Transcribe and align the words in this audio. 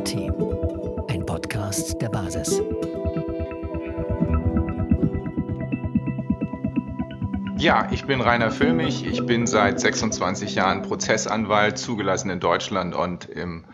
Demokratie. 0.00 0.30
Ein 1.08 1.26
Podcast 1.26 2.00
der 2.00 2.08
Basis. 2.08 2.60
Ja, 7.58 7.88
ich 7.90 8.06
bin 8.06 8.20
Rainer 8.20 8.50
Füllmich. 8.50 9.04
Ich 9.04 9.26
bin 9.26 9.46
seit 9.46 9.78
26 9.80 10.54
Jahren 10.54 10.82
Prozessanwalt, 10.82 11.76
zugelassen 11.78 12.30
in 12.30 12.40
Deutschland 12.40 12.94
und 12.94 13.26
im 13.26 13.64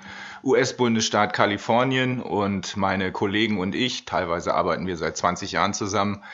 US-Bundesstaat 0.42 1.32
Kalifornien. 1.32 2.20
Und 2.20 2.76
meine 2.76 3.12
Kollegen 3.12 3.60
und 3.60 3.74
ich, 3.74 4.04
teilweise 4.04 4.54
arbeiten 4.54 4.86
wir 4.86 4.96
seit 4.96 5.16
20 5.16 5.52
Jahren 5.52 5.74
zusammen, 5.74 6.24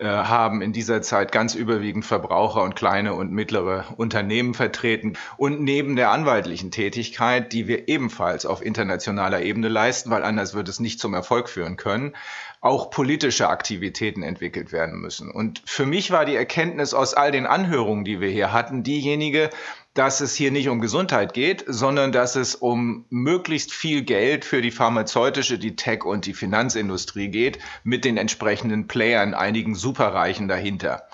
haben 0.00 0.62
in 0.62 0.72
dieser 0.72 1.02
Zeit 1.02 1.32
ganz 1.32 1.54
überwiegend 1.54 2.04
Verbraucher 2.04 2.62
und 2.62 2.76
kleine 2.76 3.14
und 3.14 3.32
mittlere 3.32 3.84
Unternehmen 3.96 4.54
vertreten. 4.54 5.14
Und 5.36 5.60
neben 5.60 5.96
der 5.96 6.10
anwaltlichen 6.10 6.70
Tätigkeit, 6.70 7.52
die 7.52 7.66
wir 7.66 7.88
ebenfalls 7.88 8.46
auf 8.46 8.64
internationaler 8.64 9.42
Ebene 9.42 9.68
leisten, 9.68 10.10
weil 10.10 10.22
anders 10.22 10.54
wird 10.54 10.68
es 10.68 10.80
nicht 10.80 11.00
zum 11.00 11.14
Erfolg 11.14 11.48
führen 11.48 11.76
können, 11.76 12.14
auch 12.60 12.90
politische 12.90 13.48
Aktivitäten 13.48 14.22
entwickelt 14.22 14.72
werden 14.72 15.00
müssen. 15.00 15.30
Und 15.30 15.62
für 15.64 15.86
mich 15.86 16.10
war 16.10 16.24
die 16.24 16.34
Erkenntnis 16.34 16.92
aus 16.92 17.14
all 17.14 17.30
den 17.30 17.46
Anhörungen, 17.46 18.04
die 18.04 18.20
wir 18.20 18.30
hier 18.30 18.52
hatten, 18.52 18.82
diejenige, 18.82 19.50
dass 19.94 20.20
es 20.20 20.34
hier 20.34 20.50
nicht 20.50 20.68
um 20.68 20.80
Gesundheit 20.80 21.34
geht, 21.34 21.64
sondern 21.66 22.12
dass 22.12 22.36
es 22.36 22.54
um 22.54 23.06
möglichst 23.10 23.72
viel 23.72 24.02
Geld 24.02 24.44
für 24.44 24.62
die 24.62 24.70
pharmazeutische, 24.70 25.58
die 25.58 25.76
Tech 25.76 26.04
und 26.04 26.26
die 26.26 26.34
Finanzindustrie 26.34 27.28
geht, 27.28 27.58
mit 27.82 28.04
den 28.04 28.16
entsprechenden 28.16 28.86
Playern, 28.86 29.34
einigen 29.34 29.74
Superreichen 29.74 30.46
dahinter. 30.46 31.08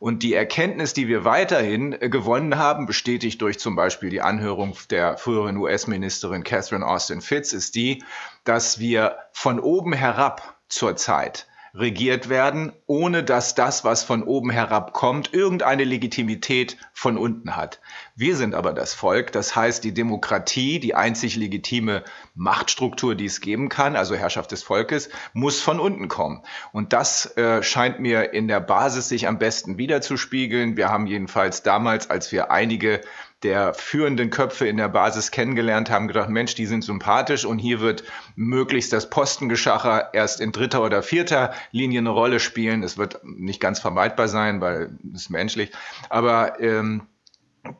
Und 0.00 0.22
die 0.22 0.34
Erkenntnis, 0.34 0.92
die 0.92 1.08
wir 1.08 1.24
weiterhin 1.24 1.92
äh, 1.92 2.08
gewonnen 2.08 2.58
haben, 2.58 2.86
bestätigt 2.86 3.40
durch 3.40 3.58
zum 3.58 3.76
Beispiel 3.76 4.10
die 4.10 4.20
Anhörung 4.20 4.76
der 4.90 5.16
früheren 5.16 5.56
US-Ministerin 5.56 6.44
Catherine 6.44 6.86
Austin 6.86 7.20
Fitz, 7.20 7.52
ist 7.52 7.74
die, 7.74 8.04
dass 8.44 8.78
wir 8.78 9.16
von 9.32 9.60
oben 9.60 9.92
herab 9.92 10.56
zurzeit 10.68 11.46
regiert 11.74 12.28
werden, 12.28 12.72
ohne 12.86 13.24
dass 13.24 13.56
das, 13.56 13.84
was 13.84 14.04
von 14.04 14.22
oben 14.22 14.50
herab 14.50 14.92
kommt, 14.92 15.34
irgendeine 15.34 15.82
Legitimität 15.82 16.76
von 16.92 17.18
unten 17.18 17.56
hat. 17.56 17.80
Wir 18.14 18.36
sind 18.36 18.54
aber 18.54 18.72
das 18.72 18.94
Volk, 18.94 19.32
das 19.32 19.56
heißt 19.56 19.82
die 19.82 19.92
Demokratie, 19.92 20.78
die 20.78 20.94
einzig 20.94 21.34
legitime 21.34 22.04
Machtstruktur, 22.36 23.16
die 23.16 23.26
es 23.26 23.40
geben 23.40 23.68
kann, 23.68 23.96
also 23.96 24.14
Herrschaft 24.14 24.52
des 24.52 24.62
Volkes, 24.62 25.08
muss 25.32 25.60
von 25.60 25.80
unten 25.80 26.06
kommen. 26.06 26.44
Und 26.72 26.92
das 26.92 27.36
äh, 27.36 27.60
scheint 27.64 27.98
mir 27.98 28.32
in 28.32 28.46
der 28.46 28.60
Basis 28.60 29.08
sich 29.08 29.26
am 29.26 29.38
besten 29.38 29.76
wiederzuspiegeln. 29.76 30.76
Wir 30.76 30.90
haben 30.90 31.08
jedenfalls 31.08 31.64
damals, 31.64 32.08
als 32.08 32.30
wir 32.30 32.52
einige 32.52 33.00
der 33.44 33.74
führenden 33.74 34.30
Köpfe 34.30 34.66
in 34.66 34.78
der 34.78 34.88
Basis 34.88 35.30
kennengelernt 35.30 35.90
haben, 35.90 36.08
gedacht, 36.08 36.30
Mensch, 36.30 36.54
die 36.54 36.66
sind 36.66 36.82
sympathisch 36.82 37.44
und 37.44 37.58
hier 37.58 37.80
wird 37.80 38.02
möglichst 38.34 38.92
das 38.92 39.10
Postengeschacher 39.10 40.12
erst 40.14 40.40
in 40.40 40.50
dritter 40.50 40.82
oder 40.82 41.02
vierter 41.02 41.52
Linie 41.70 42.00
eine 42.00 42.10
Rolle 42.10 42.40
spielen. 42.40 42.82
Es 42.82 42.98
wird 42.98 43.20
nicht 43.24 43.60
ganz 43.60 43.78
vermeidbar 43.78 44.28
sein, 44.28 44.60
weil 44.60 44.98
es 45.14 45.30
menschlich. 45.30 45.70
Aber 46.08 46.58
ähm, 46.60 47.02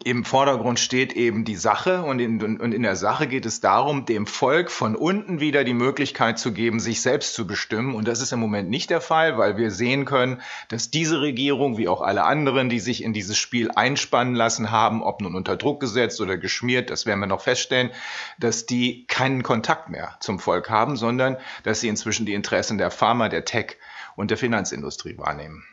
im 0.04 0.24
Vordergrund 0.24 0.80
steht 0.80 1.12
eben 1.12 1.44
die 1.44 1.56
Sache 1.56 2.02
und 2.02 2.18
in, 2.18 2.42
und 2.58 2.72
in 2.72 2.82
der 2.82 2.96
Sache 2.96 3.26
geht 3.26 3.44
es 3.44 3.60
darum, 3.60 4.06
dem 4.06 4.26
Volk 4.26 4.70
von 4.70 4.96
unten 4.96 5.40
wieder 5.40 5.62
die 5.62 5.74
Möglichkeit 5.74 6.38
zu 6.38 6.52
geben, 6.52 6.80
sich 6.80 7.02
selbst 7.02 7.34
zu 7.34 7.46
bestimmen. 7.46 7.94
Und 7.94 8.08
das 8.08 8.22
ist 8.22 8.32
im 8.32 8.40
Moment 8.40 8.70
nicht 8.70 8.88
der 8.88 9.02
Fall, 9.02 9.36
weil 9.36 9.58
wir 9.58 9.70
sehen 9.70 10.06
können, 10.06 10.40
dass 10.68 10.90
diese 10.90 11.20
Regierung, 11.20 11.76
wie 11.76 11.88
auch 11.88 12.00
alle 12.00 12.24
anderen, 12.24 12.70
die 12.70 12.80
sich 12.80 13.02
in 13.02 13.12
dieses 13.12 13.36
Spiel 13.36 13.70
einspannen 13.74 14.34
lassen 14.34 14.70
haben, 14.70 15.02
ob 15.02 15.20
nun 15.20 15.34
unter 15.34 15.56
Druck 15.56 15.80
gesetzt 15.80 16.20
oder 16.20 16.38
geschmiert, 16.38 16.88
das 16.88 17.04
werden 17.04 17.20
wir 17.20 17.26
noch 17.26 17.42
feststellen, 17.42 17.90
dass 18.38 18.64
die 18.64 19.06
keinen 19.06 19.42
Kontakt 19.42 19.90
mehr 19.90 20.16
zum 20.20 20.38
Volk 20.38 20.70
haben, 20.70 20.96
sondern 20.96 21.36
dass 21.62 21.80
sie 21.80 21.88
inzwischen 21.88 22.24
die 22.24 22.34
Interessen 22.34 22.78
der 22.78 22.90
Pharma, 22.90 23.28
der 23.28 23.44
Tech 23.44 23.76
und 24.16 24.30
der 24.30 24.38
Finanzindustrie 24.38 25.18
wahrnehmen. 25.18 25.64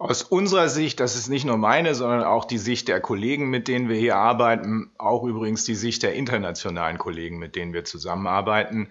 Aus 0.00 0.22
unserer 0.22 0.70
Sicht, 0.70 0.98
das 0.98 1.14
ist 1.14 1.28
nicht 1.28 1.44
nur 1.44 1.58
meine, 1.58 1.94
sondern 1.94 2.24
auch 2.24 2.46
die 2.46 2.56
Sicht 2.56 2.88
der 2.88 3.02
Kollegen, 3.02 3.50
mit 3.50 3.68
denen 3.68 3.90
wir 3.90 3.96
hier 3.96 4.16
arbeiten, 4.16 4.90
auch 4.96 5.24
übrigens 5.24 5.64
die 5.64 5.74
Sicht 5.74 6.02
der 6.02 6.14
internationalen 6.14 6.96
Kollegen, 6.96 7.38
mit 7.38 7.54
denen 7.54 7.74
wir 7.74 7.84
zusammenarbeiten, 7.84 8.90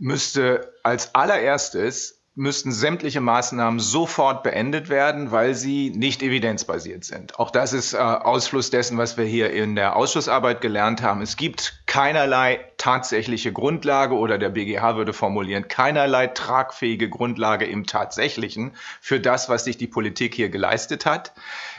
müsste 0.00 0.74
als 0.82 1.14
allererstes 1.14 2.24
müssten 2.34 2.72
sämtliche 2.72 3.20
Maßnahmen 3.20 3.78
sofort 3.78 4.42
beendet 4.42 4.88
werden, 4.88 5.30
weil 5.30 5.54
sie 5.54 5.90
nicht 5.90 6.24
evidenzbasiert 6.24 7.04
sind. 7.04 7.38
Auch 7.38 7.52
das 7.52 7.72
ist 7.72 7.94
äh, 7.94 7.98
Ausfluss 7.98 8.70
dessen, 8.70 8.98
was 8.98 9.16
wir 9.16 9.24
hier 9.24 9.52
in 9.52 9.76
der 9.76 9.94
Ausschussarbeit 9.94 10.60
gelernt 10.60 11.02
haben. 11.02 11.22
Es 11.22 11.36
gibt 11.36 11.82
keinerlei 11.86 12.67
tatsächliche 12.78 13.52
Grundlage 13.52 14.14
oder 14.14 14.38
der 14.38 14.48
BGH 14.48 14.96
würde 14.96 15.12
formulieren, 15.12 15.68
keinerlei 15.68 16.28
tragfähige 16.28 17.10
Grundlage 17.10 17.66
im 17.66 17.86
Tatsächlichen 17.86 18.72
für 19.00 19.20
das, 19.20 19.48
was 19.48 19.64
sich 19.64 19.76
die 19.76 19.88
Politik 19.88 20.34
hier 20.34 20.48
geleistet 20.48 21.04
hat. 21.04 21.32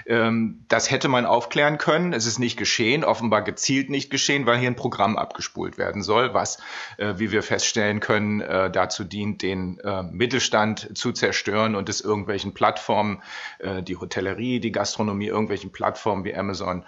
Ähm, 0.05 0.65
das 0.67 0.91
hätte 0.91 1.07
man 1.07 1.25
aufklären 1.25 1.77
können. 1.77 2.13
Es 2.13 2.25
ist 2.25 2.39
nicht 2.39 2.57
geschehen, 2.57 3.03
offenbar 3.03 3.43
gezielt 3.43 3.89
nicht 3.89 4.09
geschehen, 4.09 4.45
weil 4.45 4.57
hier 4.57 4.69
ein 4.69 4.75
Programm 4.75 5.17
abgespult 5.17 5.77
werden 5.77 6.01
soll, 6.01 6.33
was, 6.33 6.57
äh, 6.97 7.13
wie 7.17 7.31
wir 7.31 7.43
feststellen 7.43 7.99
können, 7.99 8.41
äh, 8.41 8.69
dazu 8.69 9.03
dient, 9.03 9.41
den 9.41 9.79
äh, 9.79 10.03
Mittelstand 10.03 10.97
zu 10.97 11.11
zerstören 11.11 11.75
und 11.75 11.89
es 11.89 12.01
irgendwelchen 12.01 12.53
Plattformen, 12.53 13.21
die 13.61 13.97
Hotellerie, 13.97 14.59
die 14.59 14.71
Gastronomie, 14.71 15.27
irgendwelchen 15.27 15.71
Plattformen 15.71 16.23
wie 16.23 16.35
Amazon, 16.35 16.85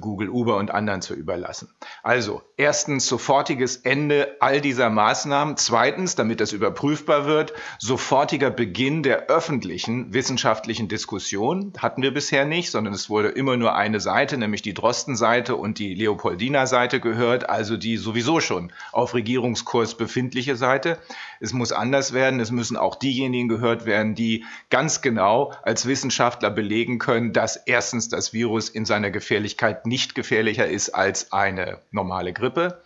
Google, 0.00 0.28
Uber 0.28 0.56
und 0.56 0.70
anderen 0.70 1.02
zu 1.02 1.14
überlassen. 1.14 1.72
Also 2.02 2.42
erstens 2.56 3.06
sofortiges 3.50 3.78
Ende 3.78 4.36
all 4.38 4.60
dieser 4.60 4.90
Maßnahmen. 4.90 5.56
Zweitens, 5.56 6.14
damit 6.14 6.40
das 6.40 6.52
überprüfbar 6.52 7.26
wird, 7.26 7.52
sofortiger 7.80 8.48
Beginn 8.48 9.02
der 9.02 9.26
öffentlichen 9.26 10.14
wissenschaftlichen 10.14 10.86
Diskussion. 10.86 11.72
Hatten 11.76 12.02
wir 12.02 12.14
bisher 12.14 12.44
nicht 12.44 12.70
sondern 12.70 12.94
es 12.94 13.10
wurde 13.10 13.30
immer 13.30 13.56
nur 13.56 13.74
eine 13.74 13.98
Seite, 13.98 14.38
nämlich 14.38 14.62
die 14.62 14.72
Drosten-Seite 14.72 15.56
und 15.56 15.80
die 15.80 15.94
Leopoldina-Seite 15.94 17.00
gehört, 17.00 17.50
also 17.50 17.76
die 17.76 17.96
sowieso 17.96 18.38
schon 18.38 18.72
auf 18.92 19.14
Regierungskurs 19.14 19.96
befindliche 19.96 20.54
Seite. 20.54 20.98
Es 21.40 21.52
muss 21.52 21.72
anders 21.72 22.12
werden. 22.12 22.38
Es 22.38 22.52
müssen 22.52 22.76
auch 22.76 22.94
diejenigen 22.94 23.48
gehört 23.48 23.84
werden, 23.84 24.14
die 24.14 24.44
ganz 24.68 25.02
genau 25.02 25.52
als 25.64 25.86
Wissenschaftler 25.86 26.50
belegen 26.50 27.00
können, 27.00 27.32
dass 27.32 27.56
erstens 27.56 28.08
das 28.08 28.32
Virus 28.32 28.68
in 28.68 28.84
seiner 28.84 29.10
Gefährlichkeit 29.10 29.86
nicht 29.86 30.14
gefährlicher 30.14 30.68
ist 30.68 30.90
als 30.90 31.32
eine 31.32 31.80
normale 31.90 32.32
Grippe 32.32 32.80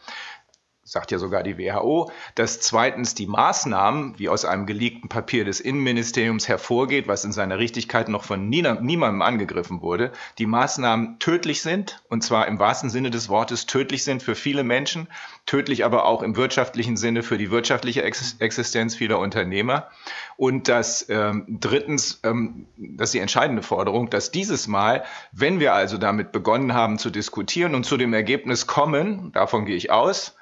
sagt 0.86 1.10
ja 1.10 1.18
sogar 1.18 1.42
die 1.42 1.56
WHO, 1.56 2.10
dass 2.34 2.60
zweitens 2.60 3.14
die 3.14 3.26
Maßnahmen, 3.26 4.18
wie 4.18 4.28
aus 4.28 4.44
einem 4.44 4.66
geleakten 4.66 5.08
Papier 5.08 5.46
des 5.46 5.60
Innenministeriums 5.60 6.46
hervorgeht, 6.46 7.08
was 7.08 7.24
in 7.24 7.32
seiner 7.32 7.58
Richtigkeit 7.58 8.10
noch 8.10 8.22
von 8.22 8.50
niemandem 8.50 9.22
angegriffen 9.22 9.80
wurde, 9.80 10.12
die 10.38 10.44
Maßnahmen 10.44 11.18
tödlich 11.20 11.62
sind, 11.62 12.02
und 12.10 12.22
zwar 12.22 12.46
im 12.48 12.58
wahrsten 12.58 12.90
Sinne 12.90 13.10
des 13.10 13.30
Wortes 13.30 13.64
tödlich 13.64 14.04
sind 14.04 14.22
für 14.22 14.34
viele 14.34 14.62
Menschen, 14.62 15.08
tödlich 15.46 15.86
aber 15.86 16.04
auch 16.04 16.22
im 16.22 16.36
wirtschaftlichen 16.36 16.98
Sinne 16.98 17.22
für 17.22 17.38
die 17.38 17.50
wirtschaftliche 17.50 18.02
Existenz 18.02 18.94
vieler 18.94 19.18
Unternehmer. 19.18 19.88
Und 20.36 20.68
dass 20.68 21.08
ähm, 21.08 21.46
drittens, 21.48 22.20
ähm, 22.24 22.66
das 22.76 23.08
ist 23.08 23.14
die 23.14 23.20
entscheidende 23.20 23.62
Forderung, 23.62 24.10
dass 24.10 24.32
dieses 24.32 24.68
Mal, 24.68 25.04
wenn 25.32 25.60
wir 25.60 25.72
also 25.72 25.96
damit 25.96 26.30
begonnen 26.30 26.74
haben 26.74 26.98
zu 26.98 27.08
diskutieren 27.08 27.74
und 27.74 27.84
zu 27.84 27.96
dem 27.96 28.12
Ergebnis 28.12 28.66
kommen, 28.66 29.32
davon 29.32 29.64
gehe 29.64 29.76
ich 29.76 29.90
aus, 29.90 30.36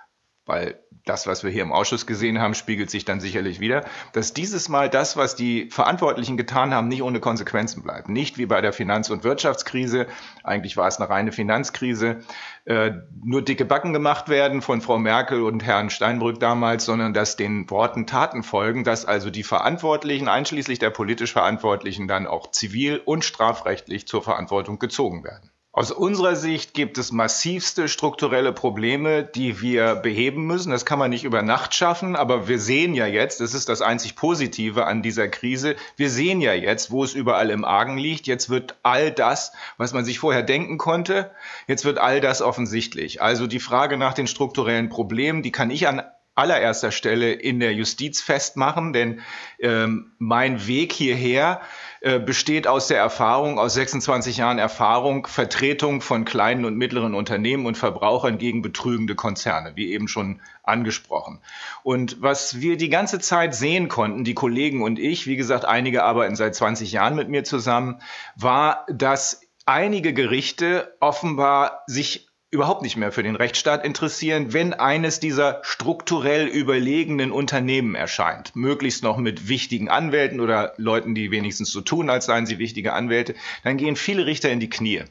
weil 0.52 0.78
das, 1.06 1.26
was 1.26 1.42
wir 1.42 1.50
hier 1.50 1.62
im 1.62 1.72
Ausschuss 1.72 2.06
gesehen 2.06 2.38
haben, 2.38 2.52
spiegelt 2.52 2.90
sich 2.90 3.06
dann 3.06 3.20
sicherlich 3.20 3.58
wieder, 3.58 3.86
dass 4.12 4.34
dieses 4.34 4.68
Mal 4.68 4.90
das, 4.90 5.16
was 5.16 5.34
die 5.34 5.70
Verantwortlichen 5.70 6.36
getan 6.36 6.74
haben, 6.74 6.88
nicht 6.88 7.02
ohne 7.02 7.20
Konsequenzen 7.20 7.82
bleibt. 7.82 8.10
Nicht 8.10 8.36
wie 8.36 8.44
bei 8.44 8.60
der 8.60 8.74
Finanz- 8.74 9.08
und 9.08 9.24
Wirtschaftskrise, 9.24 10.06
eigentlich 10.44 10.76
war 10.76 10.86
es 10.86 10.98
eine 10.98 11.08
reine 11.08 11.32
Finanzkrise, 11.32 12.18
äh, 12.66 12.92
nur 13.24 13.40
dicke 13.40 13.64
Backen 13.64 13.94
gemacht 13.94 14.28
werden 14.28 14.60
von 14.60 14.82
Frau 14.82 14.98
Merkel 14.98 15.42
und 15.42 15.64
Herrn 15.64 15.88
Steinbrück 15.88 16.38
damals, 16.38 16.84
sondern 16.84 17.14
dass 17.14 17.36
den 17.36 17.70
Worten 17.70 18.06
Taten 18.06 18.42
folgen, 18.42 18.84
dass 18.84 19.06
also 19.06 19.30
die 19.30 19.44
Verantwortlichen, 19.44 20.28
einschließlich 20.28 20.78
der 20.78 20.90
politisch 20.90 21.32
Verantwortlichen, 21.32 22.08
dann 22.08 22.26
auch 22.26 22.50
zivil 22.50 23.00
und 23.02 23.24
strafrechtlich 23.24 24.06
zur 24.06 24.22
Verantwortung 24.22 24.78
gezogen 24.78 25.24
werden. 25.24 25.51
Aus 25.74 25.90
unserer 25.90 26.36
Sicht 26.36 26.74
gibt 26.74 26.98
es 26.98 27.12
massivste 27.12 27.88
strukturelle 27.88 28.52
Probleme, 28.52 29.24
die 29.24 29.62
wir 29.62 29.94
beheben 29.94 30.44
müssen. 30.46 30.70
Das 30.70 30.84
kann 30.84 30.98
man 30.98 31.08
nicht 31.08 31.24
über 31.24 31.40
Nacht 31.40 31.74
schaffen, 31.74 32.14
aber 32.14 32.46
wir 32.46 32.58
sehen 32.58 32.92
ja 32.92 33.06
jetzt, 33.06 33.40
das 33.40 33.54
ist 33.54 33.70
das 33.70 33.80
einzig 33.80 34.14
Positive 34.14 34.84
an 34.84 35.00
dieser 35.00 35.28
Krise, 35.28 35.76
wir 35.96 36.10
sehen 36.10 36.42
ja 36.42 36.52
jetzt, 36.52 36.90
wo 36.90 37.02
es 37.02 37.14
überall 37.14 37.48
im 37.48 37.64
Argen 37.64 37.96
liegt. 37.96 38.26
Jetzt 38.26 38.50
wird 38.50 38.76
all 38.82 39.12
das, 39.12 39.52
was 39.78 39.94
man 39.94 40.04
sich 40.04 40.18
vorher 40.18 40.42
denken 40.42 40.76
konnte, 40.76 41.30
jetzt 41.66 41.86
wird 41.86 41.96
all 41.96 42.20
das 42.20 42.42
offensichtlich. 42.42 43.22
Also 43.22 43.46
die 43.46 43.58
Frage 43.58 43.96
nach 43.96 44.12
den 44.12 44.26
strukturellen 44.26 44.90
Problemen, 44.90 45.42
die 45.42 45.52
kann 45.52 45.70
ich 45.70 45.88
an 45.88 46.02
allererster 46.34 46.92
Stelle 46.92 47.32
in 47.32 47.60
der 47.60 47.74
Justiz 47.74 48.22
festmachen, 48.22 48.92
denn 48.92 49.20
ähm, 49.58 50.12
mein 50.18 50.66
Weg 50.66 50.92
hierher 50.92 51.60
äh, 52.00 52.18
besteht 52.18 52.66
aus 52.66 52.88
der 52.88 52.98
Erfahrung, 52.98 53.58
aus 53.58 53.74
26 53.74 54.38
Jahren 54.38 54.58
Erfahrung, 54.58 55.26
Vertretung 55.26 56.00
von 56.00 56.24
kleinen 56.24 56.64
und 56.64 56.76
mittleren 56.76 57.14
Unternehmen 57.14 57.66
und 57.66 57.76
Verbrauchern 57.76 58.38
gegen 58.38 58.62
betrügende 58.62 59.14
Konzerne, 59.14 59.72
wie 59.74 59.92
eben 59.92 60.08
schon 60.08 60.40
angesprochen. 60.62 61.40
Und 61.82 62.22
was 62.22 62.60
wir 62.60 62.78
die 62.78 62.88
ganze 62.88 63.18
Zeit 63.18 63.54
sehen 63.54 63.88
konnten, 63.88 64.24
die 64.24 64.34
Kollegen 64.34 64.82
und 64.82 64.98
ich, 64.98 65.26
wie 65.26 65.36
gesagt, 65.36 65.66
einige 65.66 66.02
arbeiten 66.02 66.34
seit 66.34 66.54
20 66.54 66.92
Jahren 66.92 67.14
mit 67.14 67.28
mir 67.28 67.44
zusammen, 67.44 68.00
war, 68.36 68.86
dass 68.88 69.42
einige 69.66 70.14
Gerichte 70.14 70.96
offenbar 71.00 71.82
sich 71.86 72.31
überhaupt 72.52 72.82
nicht 72.82 72.98
mehr 72.98 73.12
für 73.12 73.22
den 73.22 73.34
Rechtsstaat 73.34 73.82
interessieren, 73.82 74.52
wenn 74.52 74.74
eines 74.74 75.18
dieser 75.18 75.60
strukturell 75.62 76.46
überlegenen 76.46 77.32
Unternehmen 77.32 77.94
erscheint. 77.94 78.54
Möglichst 78.54 79.02
noch 79.02 79.16
mit 79.16 79.48
wichtigen 79.48 79.88
Anwälten 79.88 80.38
oder 80.38 80.74
Leuten, 80.76 81.14
die 81.14 81.30
wenigstens 81.30 81.72
so 81.72 81.80
tun, 81.80 82.10
als 82.10 82.26
seien 82.26 82.44
sie 82.44 82.58
wichtige 82.58 82.92
Anwälte, 82.92 83.34
dann 83.64 83.78
gehen 83.78 83.96
viele 83.96 84.26
Richter 84.26 84.50
in 84.50 84.60
die 84.60 84.68
Knie. 84.68 85.02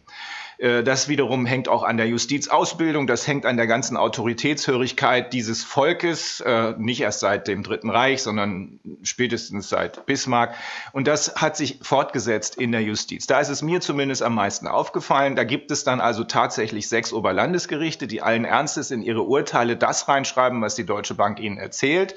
Äh, 0.61 0.83
das 0.83 1.07
wiederum 1.07 1.45
hängt 1.45 1.67
auch 1.67 1.83
an 1.83 1.97
der 1.97 2.07
Justizausbildung, 2.07 3.07
das 3.07 3.27
hängt 3.27 3.45
an 3.45 3.57
der 3.57 3.67
ganzen 3.67 3.97
Autoritätshörigkeit 3.97 5.33
dieses 5.33 5.63
Volkes, 5.63 6.39
äh, 6.41 6.75
nicht 6.77 7.01
erst 7.01 7.19
seit 7.19 7.47
dem 7.47 7.63
Dritten 7.63 7.89
Reich, 7.89 8.21
sondern 8.21 8.79
spätestens 9.01 9.69
seit 9.69 10.05
Bismarck. 10.05 10.53
Und 10.91 11.07
das 11.07 11.35
hat 11.35 11.57
sich 11.57 11.79
fortgesetzt 11.81 12.55
in 12.55 12.71
der 12.71 12.83
Justiz. 12.83 13.25
Da 13.25 13.39
ist 13.39 13.49
es 13.49 13.63
mir 13.63 13.81
zumindest 13.81 14.21
am 14.21 14.35
meisten 14.35 14.67
aufgefallen. 14.67 15.35
Da 15.35 15.43
gibt 15.43 15.71
es 15.71 15.83
dann 15.83 15.99
also 15.99 16.23
tatsächlich 16.23 16.87
sechs 16.87 17.11
Oberlandesgerichte, 17.11 18.05
die 18.05 18.21
allen 18.21 18.45
Ernstes 18.45 18.91
in 18.91 19.01
ihre 19.01 19.23
Urteile 19.23 19.77
das 19.77 20.07
reinschreiben, 20.07 20.61
was 20.61 20.75
die 20.75 20.85
Deutsche 20.85 21.15
Bank 21.15 21.39
ihnen 21.39 21.57
erzählt. 21.57 22.15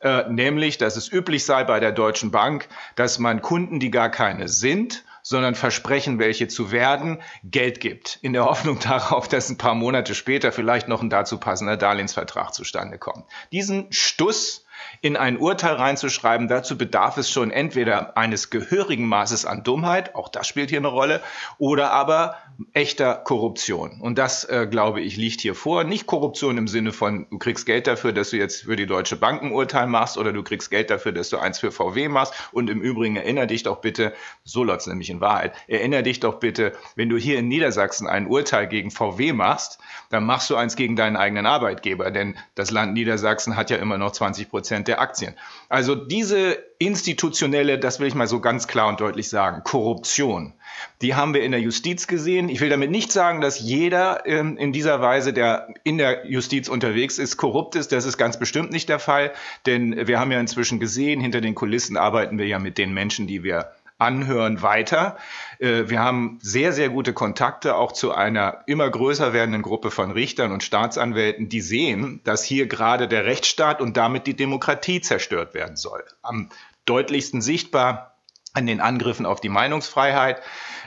Äh, 0.00 0.24
nämlich, 0.30 0.78
dass 0.78 0.96
es 0.96 1.12
üblich 1.12 1.44
sei 1.44 1.62
bei 1.64 1.78
der 1.78 1.92
Deutschen 1.92 2.30
Bank, 2.30 2.68
dass 2.96 3.18
man 3.18 3.42
Kunden, 3.42 3.78
die 3.78 3.90
gar 3.90 4.10
keine 4.10 4.48
sind, 4.48 5.04
sondern 5.22 5.54
versprechen, 5.54 6.18
welche 6.18 6.48
zu 6.48 6.70
werden, 6.72 7.22
Geld 7.44 7.80
gibt, 7.80 8.18
in 8.22 8.32
der 8.32 8.44
Hoffnung 8.44 8.78
darauf, 8.82 9.28
dass 9.28 9.48
ein 9.48 9.58
paar 9.58 9.74
Monate 9.74 10.14
später 10.14 10.52
vielleicht 10.52 10.88
noch 10.88 11.02
ein 11.02 11.10
dazu 11.10 11.38
passender 11.38 11.76
Darlehensvertrag 11.76 12.52
zustande 12.52 12.98
kommt. 12.98 13.24
Diesen 13.52 13.90
Stuss 13.92 14.64
in 15.00 15.16
ein 15.16 15.38
Urteil 15.38 15.74
reinzuschreiben, 15.74 16.48
dazu 16.48 16.78
bedarf 16.78 17.16
es 17.16 17.30
schon 17.30 17.50
entweder 17.50 18.16
eines 18.16 18.50
gehörigen 18.50 19.06
Maßes 19.06 19.46
an 19.46 19.62
Dummheit, 19.62 20.14
auch 20.14 20.28
das 20.28 20.46
spielt 20.46 20.70
hier 20.70 20.78
eine 20.78 20.88
Rolle, 20.88 21.20
oder 21.58 21.92
aber 21.92 22.36
echter 22.72 23.14
Korruption. 23.14 24.00
Und 24.00 24.18
das, 24.18 24.44
äh, 24.44 24.66
glaube 24.70 25.00
ich, 25.00 25.16
liegt 25.16 25.40
hier 25.40 25.54
vor. 25.54 25.84
Nicht 25.84 26.06
Korruption 26.06 26.58
im 26.58 26.68
Sinne 26.68 26.92
von, 26.92 27.26
du 27.30 27.38
kriegst 27.38 27.66
Geld 27.66 27.86
dafür, 27.86 28.12
dass 28.12 28.30
du 28.30 28.36
jetzt 28.36 28.62
für 28.64 28.76
die 28.76 28.86
Deutsche 28.86 29.16
Bank 29.16 29.42
ein 29.42 29.52
Urteil 29.52 29.86
machst 29.86 30.18
oder 30.18 30.32
du 30.32 30.42
kriegst 30.42 30.70
Geld 30.70 30.90
dafür, 30.90 31.12
dass 31.12 31.28
du 31.30 31.38
eins 31.38 31.58
für 31.58 31.72
VW 31.72 32.08
machst. 32.08 32.34
Und 32.52 32.70
im 32.70 32.80
Übrigen 32.80 33.16
erinnere 33.16 33.46
dich 33.46 33.62
doch 33.62 33.80
bitte, 33.80 34.12
so 34.44 34.64
läuft 34.64 34.82
es 34.82 34.86
nämlich 34.86 35.10
in 35.10 35.20
Wahrheit, 35.20 35.54
erinnere 35.66 36.02
dich 36.02 36.20
doch 36.20 36.38
bitte, 36.38 36.72
wenn 36.96 37.08
du 37.08 37.16
hier 37.16 37.38
in 37.38 37.48
Niedersachsen 37.48 38.06
ein 38.06 38.26
Urteil 38.26 38.66
gegen 38.68 38.90
VW 38.90 39.32
machst, 39.32 39.78
dann 40.10 40.24
machst 40.24 40.50
du 40.50 40.56
eins 40.56 40.76
gegen 40.76 40.96
deinen 40.96 41.16
eigenen 41.16 41.46
Arbeitgeber, 41.46 42.10
denn 42.10 42.36
das 42.54 42.70
Land 42.70 42.94
Niedersachsen 42.94 43.56
hat 43.56 43.70
ja 43.70 43.76
immer 43.78 43.98
noch 43.98 44.12
20 44.12 44.50
Prozent 44.50 44.71
der 44.80 45.00
Aktien. 45.00 45.34
Also 45.68 45.94
diese 45.94 46.58
institutionelle, 46.78 47.78
das 47.78 48.00
will 48.00 48.08
ich 48.08 48.14
mal 48.14 48.26
so 48.26 48.40
ganz 48.40 48.66
klar 48.66 48.88
und 48.88 49.00
deutlich 49.00 49.28
sagen, 49.28 49.62
Korruption, 49.64 50.54
die 51.00 51.14
haben 51.14 51.34
wir 51.34 51.42
in 51.42 51.52
der 51.52 51.60
Justiz 51.60 52.06
gesehen. 52.06 52.48
Ich 52.48 52.60
will 52.60 52.68
damit 52.68 52.90
nicht 52.90 53.12
sagen, 53.12 53.40
dass 53.40 53.60
jeder 53.60 54.26
ähm, 54.26 54.56
in 54.56 54.72
dieser 54.72 55.00
Weise, 55.00 55.32
der 55.32 55.68
in 55.84 55.98
der 55.98 56.26
Justiz 56.26 56.68
unterwegs 56.68 57.18
ist, 57.18 57.36
korrupt 57.36 57.76
ist. 57.76 57.92
Das 57.92 58.04
ist 58.04 58.18
ganz 58.18 58.38
bestimmt 58.38 58.72
nicht 58.72 58.88
der 58.88 58.98
Fall, 58.98 59.32
denn 59.66 60.06
wir 60.06 60.18
haben 60.18 60.32
ja 60.32 60.40
inzwischen 60.40 60.80
gesehen, 60.80 61.20
hinter 61.20 61.40
den 61.40 61.54
Kulissen 61.54 61.96
arbeiten 61.96 62.38
wir 62.38 62.46
ja 62.46 62.58
mit 62.58 62.78
den 62.78 62.92
Menschen, 62.92 63.26
die 63.26 63.42
wir 63.42 63.72
anhören, 64.02 64.62
weiter. 64.62 65.16
Äh, 65.58 65.84
wir 65.88 66.00
haben 66.00 66.38
sehr, 66.42 66.72
sehr 66.72 66.88
gute 66.88 67.12
Kontakte 67.12 67.76
auch 67.76 67.92
zu 67.92 68.12
einer 68.12 68.62
immer 68.66 68.90
größer 68.90 69.32
werdenden 69.32 69.62
Gruppe 69.62 69.90
von 69.90 70.10
Richtern 70.10 70.52
und 70.52 70.62
Staatsanwälten, 70.62 71.48
die 71.48 71.60
sehen, 71.60 72.20
dass 72.24 72.44
hier 72.44 72.66
gerade 72.66 73.08
der 73.08 73.24
Rechtsstaat 73.24 73.80
und 73.80 73.96
damit 73.96 74.26
die 74.26 74.36
Demokratie 74.36 75.00
zerstört 75.00 75.54
werden 75.54 75.76
soll. 75.76 76.04
Am 76.22 76.50
deutlichsten 76.84 77.40
sichtbar 77.40 78.11
an 78.54 78.66
den 78.66 78.80
Angriffen 78.80 79.26
auf 79.26 79.40
die 79.40 79.48
Meinungsfreiheit. 79.48 80.42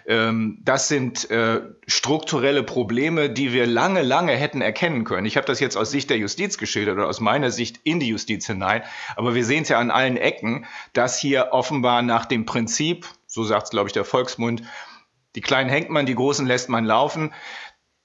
Ähm, 0.06 0.60
das 0.62 0.88
sind 0.88 1.30
äh, 1.32 1.62
strukturelle 1.88 2.64
Probleme, 2.64 3.30
die 3.30 3.54
wir 3.54 3.66
lange, 3.66 4.04
lange 4.04 4.34
hätten 4.34 4.62
erkennen 4.62 5.04
können. 5.04 5.26
Ich 5.26 5.38
habe 5.38 5.48
das 5.48 5.60
jetzt 5.60 5.76
aus 5.76 5.92
Sicht 5.92 6.10
der 6.10 6.18
Justiz 6.18 6.58
geschildert 6.58 6.96
oder 6.98 7.08
aus 7.08 7.20
meiner 7.20 7.52
Sicht 7.52 7.80
in 7.84 8.00
die 8.00 8.10
Justiz 8.10 8.46
hinein. 8.46 8.84
Aber 9.16 9.34
wir 9.34 9.44
sehen 9.44 9.64
es 9.64 9.70
ja 9.70 9.80
an 9.80 9.92
allen 9.92 10.18
Ecken, 10.18 10.66
dass 10.94 11.18
hier 11.18 11.50
offenbar 11.52 12.02
nach 12.02 12.26
dem 12.26 12.46
Prinzip, 12.46 13.08
so 13.26 13.44
sagt 13.44 13.64
es, 13.64 13.70
glaube 13.72 13.90
ich, 13.90 13.94
der 13.94 14.06
Volksmund, 14.06 14.62
die 15.36 15.42
Kleinen 15.42 15.70
hängt 15.70 15.90
man, 15.90 16.06
die 16.06 16.16
Großen 16.16 16.46
lässt 16.46 16.70
man 16.70 16.86
laufen, 16.86 17.34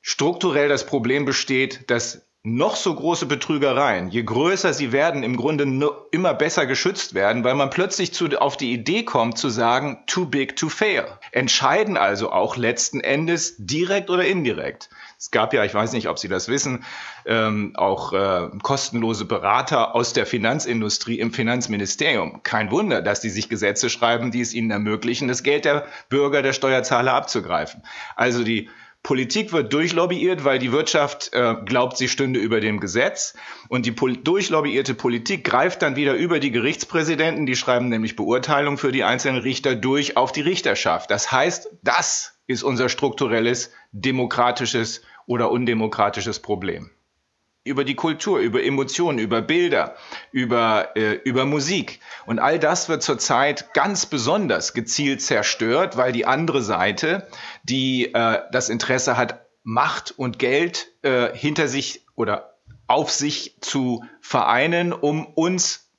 strukturell 0.01 0.69
das 0.69 0.87
Problem 0.87 1.25
besteht, 1.25 1.91
dass 1.91 2.30
noch 2.43 2.77
so 2.77 2.95
große 2.95 3.27
Betrügereien, 3.27 4.09
je 4.09 4.23
größer 4.23 4.73
sie 4.73 4.93
werden, 4.93 5.23
im 5.23 5.37
Grunde 5.37 5.65
immer 6.11 6.33
besser 6.33 6.65
geschützt 6.65 7.13
werden, 7.13 7.45
weil 7.45 7.55
man 7.55 7.69
plötzlich 7.69 8.15
zu, 8.15 8.29
auf 8.41 8.57
die 8.57 8.73
Idee 8.73 9.03
kommt 9.03 9.37
zu 9.37 9.51
sagen, 9.51 10.03
too 10.07 10.25
big 10.25 10.57
to 10.57 10.71
fail. 10.71 11.05
Entscheiden 11.33 11.99
also 11.99 12.33
auch 12.33 12.57
letzten 12.57 13.01
Endes 13.01 13.57
direkt 13.59 14.09
oder 14.09 14.25
indirekt. 14.25 14.89
Es 15.19 15.31
gab 15.31 15.53
ja, 15.53 15.65
ich 15.65 15.75
weiß 15.75 15.93
nicht, 15.93 16.09
ob 16.09 16.19
Sie 16.19 16.29
das 16.29 16.49
wissen, 16.49 16.83
ähm, 17.27 17.75
auch 17.77 18.15
äh, 18.15 18.49
kostenlose 18.63 19.27
Berater 19.27 19.95
aus 19.95 20.15
der 20.15 20.25
Finanzindustrie 20.25 21.19
im 21.19 21.35
Finanzministerium. 21.35 22.43
Kein 22.43 22.71
Wunder, 22.71 23.03
dass 23.03 23.21
die 23.21 23.29
sich 23.29 23.51
Gesetze 23.51 23.91
schreiben, 23.91 24.31
die 24.31 24.41
es 24.41 24.55
ihnen 24.55 24.71
ermöglichen, 24.71 25.29
das 25.29 25.43
Geld 25.43 25.67
der 25.67 25.85
Bürger, 26.09 26.41
der 26.41 26.55
Steuerzahler 26.55 27.13
abzugreifen. 27.13 27.83
Also 28.17 28.45
die 28.45 28.71
Politik 29.03 29.53
wird 29.53 29.73
durchlobbyiert, 29.73 30.45
weil 30.45 30.59
die 30.59 30.73
Wirtschaft 30.73 31.31
äh, 31.33 31.55
glaubt, 31.65 31.97
sie 31.97 32.09
stünde 32.09 32.39
über 32.39 32.61
dem 32.61 32.81
Gesetz. 32.81 33.35
Und 33.69 33.87
die 33.87 33.93
pol 33.93 34.17
durchlobbyierte 34.17 34.95
Politik 34.95 35.43
greift 35.45 35.83
dann 35.83 35.97
wieder 35.97 36.15
über 36.15 36.39
die 36.39 36.51
Gerichtspräsidenten, 36.51 37.47
die 37.47 37.57
schreiben 37.57 37.89
nämlich 37.89 38.15
Beurteilungen 38.15 38.79
für 38.79 38.93
die 38.93 39.05
einzelnen 39.05 39.41
Richter 39.41 39.75
durch 39.75 40.17
auf 40.17 40.33
die 40.33 40.43
Richterschaft. 40.43 41.11
Das 41.11 41.33
heißt, 41.33 41.71
das 41.83 42.39
ist 42.47 42.63
unser 42.63 42.89
strukturelles, 42.89 43.73
demokratisches 43.93 45.03
oder 45.27 45.51
undemokratisches 45.51 46.41
Problem 46.41 46.91
über 47.65 47.85
die 47.85 47.95
Kultur, 47.95 48.39
über 48.39 48.63
Emotionen, 48.63 49.19
über 49.19 49.43
Bilder, 49.43 49.95
über, 50.33 50.97
äh, 50.97 51.13
über 51.25 51.45
Musik. 51.45 52.01
Und 52.27 52.39
all 52.39 52.59
das 52.59 52.89
wird 52.89 53.03
zurzeit 53.03 53.75
ganz 53.75 54.07
besonders 54.07 54.73
gezielt 54.73 55.21
zerstört, 55.21 55.97
weil 55.97 56.13
die 56.13 56.27
andere 56.27 56.63
Seite, 56.63 57.29
die 57.63 58.15
äh, 58.15 58.41
das 58.51 58.69
Interesse 58.69 59.17
hat, 59.17 59.47
Macht 59.63 60.13
und 60.17 60.39
Geld 60.39 60.89
äh, 61.03 61.37
hinter 61.37 61.69
sich 61.69 62.07
oder 62.17 62.59
auf 62.87 63.11
sich 63.11 63.59
zu 63.61 64.05
vereinen, 64.21 64.93
um 64.93 65.27
uns 65.27 65.90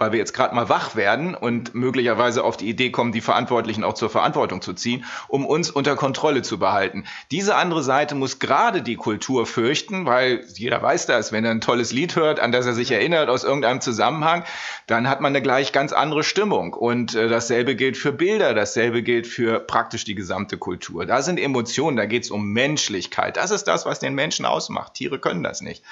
weil 0.00 0.12
wir 0.12 0.18
jetzt 0.18 0.32
gerade 0.32 0.54
mal 0.54 0.68
wach 0.70 0.96
werden 0.96 1.34
und 1.34 1.74
möglicherweise 1.74 2.42
auf 2.42 2.56
die 2.56 2.68
Idee 2.68 2.90
kommen, 2.90 3.12
die 3.12 3.20
Verantwortlichen 3.20 3.84
auch 3.84 3.92
zur 3.92 4.08
Verantwortung 4.08 4.62
zu 4.62 4.72
ziehen, 4.72 5.04
um 5.28 5.44
uns 5.44 5.70
unter 5.70 5.94
Kontrolle 5.94 6.40
zu 6.40 6.58
behalten. 6.58 7.04
Diese 7.30 7.54
andere 7.54 7.82
Seite 7.82 8.14
muss 8.14 8.38
gerade 8.38 8.80
die 8.80 8.96
Kultur 8.96 9.46
fürchten, 9.46 10.06
weil 10.06 10.44
jeder 10.54 10.82
weiß 10.82 11.04
das, 11.04 11.32
wenn 11.32 11.44
er 11.44 11.50
ein 11.50 11.60
tolles 11.60 11.92
Lied 11.92 12.16
hört, 12.16 12.40
an 12.40 12.50
das 12.50 12.64
er 12.64 12.72
sich 12.72 12.90
erinnert 12.90 13.28
aus 13.28 13.44
irgendeinem 13.44 13.82
Zusammenhang, 13.82 14.44
dann 14.86 15.08
hat 15.08 15.20
man 15.20 15.32
eine 15.32 15.42
gleich 15.42 15.70
ganz 15.72 15.92
andere 15.92 16.24
Stimmung. 16.24 16.72
Und 16.72 17.14
äh, 17.14 17.28
dasselbe 17.28 17.76
gilt 17.76 17.98
für 17.98 18.12
Bilder, 18.12 18.54
dasselbe 18.54 19.02
gilt 19.02 19.26
für 19.26 19.60
praktisch 19.60 20.04
die 20.04 20.14
gesamte 20.14 20.56
Kultur. 20.56 21.04
Da 21.04 21.20
sind 21.20 21.38
Emotionen, 21.38 21.98
da 21.98 22.06
geht 22.06 22.24
es 22.24 22.30
um 22.30 22.52
Menschlichkeit. 22.52 23.36
Das 23.36 23.50
ist 23.50 23.64
das, 23.64 23.84
was 23.84 23.98
den 23.98 24.14
Menschen 24.14 24.46
ausmacht. 24.46 24.94
Tiere 24.94 25.18
können 25.18 25.42
das 25.42 25.60
nicht. 25.60 25.84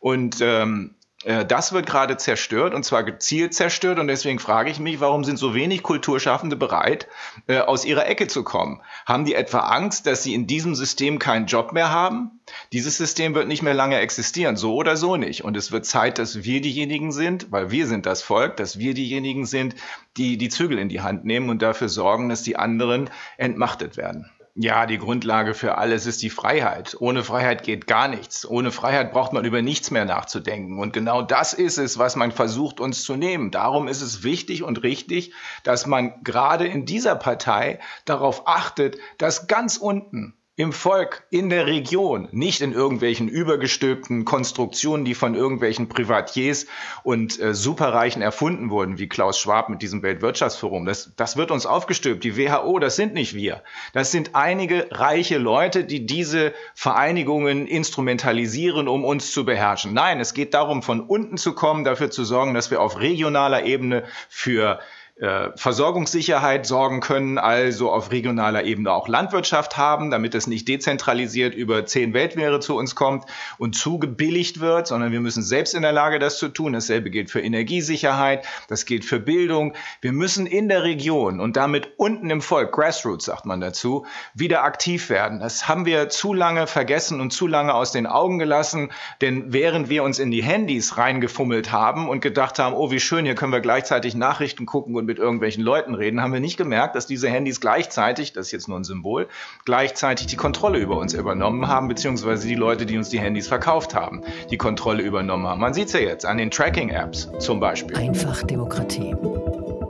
Und 0.00 0.38
ähm, 0.40 0.94
äh, 0.94 0.99
das 1.22 1.74
wird 1.74 1.84
gerade 1.84 2.16
zerstört 2.16 2.72
und 2.72 2.82
zwar 2.82 3.04
gezielt 3.04 3.52
zerstört 3.52 3.98
und 3.98 4.08
deswegen 4.08 4.38
frage 4.38 4.70
ich 4.70 4.80
mich, 4.80 5.00
warum 5.00 5.22
sind 5.22 5.38
so 5.38 5.54
wenig 5.54 5.82
Kulturschaffende 5.82 6.56
bereit, 6.56 7.08
äh, 7.46 7.58
aus 7.58 7.84
ihrer 7.84 8.06
Ecke 8.06 8.26
zu 8.26 8.42
kommen? 8.42 8.80
Haben 9.04 9.26
die 9.26 9.34
etwa 9.34 9.58
Angst, 9.58 10.06
dass 10.06 10.22
sie 10.22 10.32
in 10.32 10.46
diesem 10.46 10.74
System 10.74 11.18
keinen 11.18 11.44
Job 11.44 11.72
mehr 11.72 11.90
haben? 11.90 12.40
Dieses 12.72 12.96
System 12.96 13.34
wird 13.34 13.48
nicht 13.48 13.62
mehr 13.62 13.74
lange 13.74 13.98
existieren, 13.98 14.56
so 14.56 14.74
oder 14.74 14.96
so 14.96 15.16
nicht. 15.16 15.44
Und 15.44 15.58
es 15.58 15.72
wird 15.72 15.84
Zeit, 15.84 16.18
dass 16.18 16.42
wir 16.44 16.62
diejenigen 16.62 17.12
sind, 17.12 17.52
weil 17.52 17.70
wir 17.70 17.86
sind 17.86 18.06
das 18.06 18.22
Volk, 18.22 18.56
dass 18.56 18.78
wir 18.78 18.94
diejenigen 18.94 19.44
sind, 19.44 19.74
die 20.16 20.38
die 20.38 20.48
Zügel 20.48 20.78
in 20.78 20.88
die 20.88 21.02
Hand 21.02 21.26
nehmen 21.26 21.50
und 21.50 21.60
dafür 21.60 21.90
sorgen, 21.90 22.30
dass 22.30 22.42
die 22.42 22.56
anderen 22.56 23.10
entmachtet 23.36 23.98
werden. 23.98 24.30
Ja, 24.54 24.86
die 24.86 24.98
Grundlage 24.98 25.54
für 25.54 25.78
alles 25.78 26.06
ist 26.06 26.22
die 26.22 26.30
Freiheit. 26.30 26.96
Ohne 26.98 27.22
Freiheit 27.22 27.62
geht 27.62 27.86
gar 27.86 28.08
nichts. 28.08 28.44
Ohne 28.48 28.72
Freiheit 28.72 29.12
braucht 29.12 29.32
man 29.32 29.44
über 29.44 29.62
nichts 29.62 29.92
mehr 29.92 30.04
nachzudenken. 30.04 30.80
Und 30.80 30.92
genau 30.92 31.22
das 31.22 31.54
ist 31.54 31.78
es, 31.78 31.98
was 31.98 32.16
man 32.16 32.32
versucht 32.32 32.80
uns 32.80 33.04
zu 33.04 33.14
nehmen. 33.14 33.52
Darum 33.52 33.86
ist 33.86 34.02
es 34.02 34.24
wichtig 34.24 34.64
und 34.64 34.82
richtig, 34.82 35.32
dass 35.62 35.86
man 35.86 36.24
gerade 36.24 36.66
in 36.66 36.84
dieser 36.84 37.14
Partei 37.14 37.78
darauf 38.04 38.48
achtet, 38.48 38.98
dass 39.18 39.46
ganz 39.46 39.76
unten 39.76 40.34
im 40.60 40.74
Volk, 40.74 41.22
in 41.30 41.48
der 41.48 41.66
Region, 41.66 42.28
nicht 42.32 42.60
in 42.60 42.74
irgendwelchen 42.74 43.28
übergestülpten 43.28 44.26
Konstruktionen, 44.26 45.06
die 45.06 45.14
von 45.14 45.34
irgendwelchen 45.34 45.88
Privatiers 45.88 46.66
und 47.02 47.40
äh, 47.40 47.54
Superreichen 47.54 48.20
erfunden 48.20 48.68
wurden, 48.68 48.98
wie 48.98 49.08
Klaus 49.08 49.38
Schwab 49.38 49.70
mit 49.70 49.80
diesem 49.80 50.02
Weltwirtschaftsforum. 50.02 50.84
Das, 50.84 51.12
das 51.16 51.38
wird 51.38 51.50
uns 51.50 51.64
aufgestülpt. 51.64 52.24
Die 52.24 52.36
WHO, 52.36 52.78
das 52.78 52.96
sind 52.96 53.14
nicht 53.14 53.32
wir. 53.34 53.62
Das 53.94 54.12
sind 54.12 54.34
einige 54.34 54.88
reiche 54.90 55.38
Leute, 55.38 55.84
die 55.84 56.04
diese 56.04 56.52
Vereinigungen 56.74 57.66
instrumentalisieren, 57.66 58.86
um 58.86 59.06
uns 59.06 59.32
zu 59.32 59.46
beherrschen. 59.46 59.94
Nein, 59.94 60.20
es 60.20 60.34
geht 60.34 60.52
darum, 60.52 60.82
von 60.82 61.00
unten 61.00 61.38
zu 61.38 61.54
kommen, 61.54 61.84
dafür 61.84 62.10
zu 62.10 62.22
sorgen, 62.22 62.52
dass 62.52 62.70
wir 62.70 62.82
auf 62.82 63.00
regionaler 63.00 63.64
Ebene 63.64 64.04
für 64.28 64.78
Versorgungssicherheit 65.20 66.64
sorgen 66.64 67.00
können, 67.00 67.36
also 67.36 67.92
auf 67.92 68.10
regionaler 68.10 68.64
Ebene 68.64 68.90
auch 68.90 69.06
Landwirtschaft 69.06 69.76
haben, 69.76 70.10
damit 70.10 70.34
es 70.34 70.46
nicht 70.46 70.66
dezentralisiert 70.66 71.54
über 71.54 71.84
zehn 71.84 72.14
Weltmeere 72.14 72.60
zu 72.60 72.74
uns 72.74 72.94
kommt 72.94 73.26
und 73.58 73.74
zugebilligt 73.74 74.60
wird, 74.60 74.86
sondern 74.86 75.12
wir 75.12 75.20
müssen 75.20 75.42
selbst 75.42 75.74
in 75.74 75.82
der 75.82 75.92
Lage, 75.92 76.20
das 76.20 76.38
zu 76.38 76.48
tun. 76.48 76.72
Dasselbe 76.72 77.10
gilt 77.10 77.30
für 77.30 77.40
Energiesicherheit, 77.42 78.46
das 78.68 78.86
gilt 78.86 79.04
für 79.04 79.20
Bildung. 79.20 79.74
Wir 80.00 80.12
müssen 80.12 80.46
in 80.46 80.70
der 80.70 80.84
Region 80.84 81.38
und 81.38 81.58
damit 81.58 81.90
unten 81.98 82.30
im 82.30 82.40
Volk, 82.40 82.72
Grassroots 82.72 83.26
sagt 83.26 83.44
man 83.44 83.60
dazu, 83.60 84.06
wieder 84.32 84.64
aktiv 84.64 85.10
werden. 85.10 85.40
Das 85.40 85.68
haben 85.68 85.84
wir 85.84 86.08
zu 86.08 86.32
lange 86.32 86.66
vergessen 86.66 87.20
und 87.20 87.30
zu 87.30 87.46
lange 87.46 87.74
aus 87.74 87.92
den 87.92 88.06
Augen 88.06 88.38
gelassen, 88.38 88.90
denn 89.20 89.52
während 89.52 89.90
wir 89.90 90.02
uns 90.02 90.18
in 90.18 90.30
die 90.30 90.42
Handys 90.42 90.96
reingefummelt 90.96 91.72
haben 91.72 92.08
und 92.08 92.22
gedacht 92.22 92.58
haben, 92.58 92.74
oh 92.74 92.90
wie 92.90 93.00
schön, 93.00 93.26
hier 93.26 93.34
können 93.34 93.52
wir 93.52 93.60
gleichzeitig 93.60 94.14
Nachrichten 94.14 94.64
gucken 94.64 94.96
und 94.96 95.09
mit 95.10 95.18
irgendwelchen 95.18 95.62
Leuten 95.64 95.94
reden, 95.94 96.22
haben 96.22 96.32
wir 96.32 96.38
nicht 96.38 96.56
gemerkt, 96.56 96.94
dass 96.94 97.06
diese 97.06 97.28
Handys 97.28 97.60
gleichzeitig, 97.60 98.32
das 98.32 98.46
ist 98.46 98.52
jetzt 98.52 98.68
nur 98.68 98.78
ein 98.78 98.84
Symbol, 98.84 99.26
gleichzeitig 99.64 100.28
die 100.28 100.36
Kontrolle 100.36 100.78
über 100.78 100.98
uns 100.98 101.14
übernommen 101.14 101.66
haben, 101.66 101.88
beziehungsweise 101.88 102.46
die 102.46 102.54
Leute, 102.54 102.86
die 102.86 102.96
uns 102.96 103.08
die 103.08 103.18
Handys 103.18 103.48
verkauft 103.48 103.92
haben, 103.94 104.22
die 104.50 104.56
Kontrolle 104.56 105.02
übernommen 105.02 105.48
haben. 105.48 105.60
Man 105.60 105.74
sieht 105.74 105.88
es 105.88 105.94
ja 105.94 106.00
jetzt 106.00 106.24
an 106.24 106.38
den 106.38 106.52
Tracking-Apps 106.52 107.28
zum 107.40 107.58
Beispiel. 107.58 107.96
Einfach 107.96 108.44
Demokratie. 108.44 109.16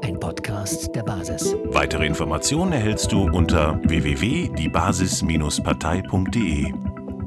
Ein 0.02 0.18
Podcast 0.18 0.94
der 0.94 1.02
Basis. 1.02 1.54
Weitere 1.64 2.06
Informationen 2.06 2.72
erhältst 2.72 3.12
du 3.12 3.24
unter 3.24 3.78
www.diebasis-partei.de 3.84 6.72